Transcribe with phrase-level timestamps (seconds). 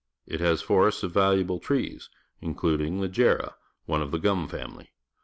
[0.25, 2.09] It has fo rests of \"Aluable trees,
[2.41, 3.53] including t he jar rah—
[3.85, 4.89] one of the g u m family.